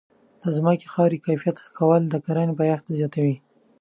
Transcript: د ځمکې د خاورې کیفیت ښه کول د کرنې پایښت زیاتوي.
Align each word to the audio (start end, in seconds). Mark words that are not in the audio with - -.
د 0.41 0.43
ځمکې 0.57 0.85
د 0.87 0.91
خاورې 0.93 1.17
کیفیت 1.25 1.55
ښه 1.63 1.69
کول 1.77 2.01
د 2.07 2.15
کرنې 2.25 2.53
پایښت 2.59 2.85
زیاتوي. 2.97 3.35